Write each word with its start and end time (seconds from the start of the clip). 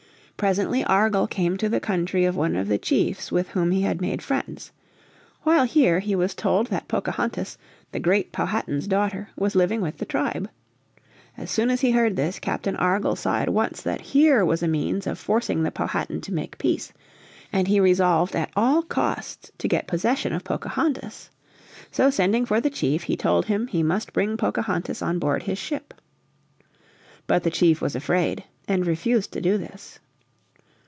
Presently 0.37 0.83
Argall 0.85 1.27
came 1.29 1.55
to 1.57 1.69
the 1.69 1.79
country 1.79 2.25
of 2.25 2.35
one 2.35 2.55
of 2.55 2.67
the 2.67 2.79
chiefs 2.79 3.31
with 3.31 3.49
whom 3.49 3.69
he 3.69 3.81
had 3.83 4.01
made 4.01 4.23
friends. 4.23 4.71
While 5.43 5.65
here 5.65 5.99
he 5.99 6.15
was 6.15 6.33
told 6.33 6.65
that 6.71 6.87
Pocahontas, 6.87 7.59
the 7.91 7.99
great 7.99 8.31
Powhatan's 8.31 8.87
daughter, 8.87 9.29
was 9.37 9.53
living 9.55 9.81
with 9.81 9.99
the 9.99 10.05
tribe. 10.05 10.49
As 11.37 11.51
soon 11.51 11.69
as 11.69 11.81
he 11.81 11.91
heard 11.91 12.15
this 12.15 12.39
Captain 12.39 12.75
Argall 12.77 13.15
saw 13.15 13.35
at 13.37 13.53
once 13.53 13.83
that 13.83 14.01
here 14.01 14.43
was 14.43 14.63
a 14.63 14.67
means 14.67 15.05
of 15.05 15.19
forcing 15.19 15.61
the 15.61 15.69
Powhatan 15.69 16.21
to 16.21 16.33
make 16.33 16.57
peace, 16.57 16.91
and 17.53 17.67
he 17.67 17.79
resolved 17.79 18.35
at 18.35 18.49
all 18.55 18.81
costs 18.81 19.51
to 19.59 19.67
get 19.67 19.85
possession 19.85 20.33
of 20.33 20.43
Pocahontas. 20.43 21.29
So 21.91 22.09
sending 22.09 22.47
for 22.47 22.59
the 22.59 22.71
chief 22.71 23.03
he 23.03 23.15
told 23.15 23.45
him 23.45 23.67
he 23.67 23.83
must 23.83 24.11
bring 24.11 24.37
Pocahontas 24.37 25.03
on 25.03 25.19
board 25.19 25.43
his 25.43 25.59
ship. 25.59 25.93
But 27.27 27.43
the 27.43 27.51
chief 27.51 27.79
was 27.79 27.95
afraid 27.95 28.43
and 28.67 28.87
refused 28.87 29.31
to 29.33 29.39
do 29.41 29.59
this. 29.59 29.99